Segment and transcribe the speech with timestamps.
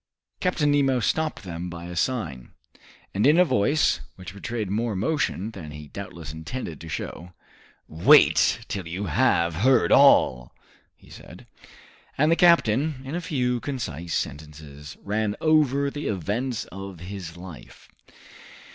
[0.39, 2.53] Captain Nemo stopped them by a sign,
[3.13, 7.33] and in a voice which betrayed more emotion than he doubtless intended to show.
[7.87, 10.55] "Wait till you have heard all,"
[10.95, 11.45] he said.
[12.17, 17.87] And the captain, in a few concise sentences, ran over the events of his life.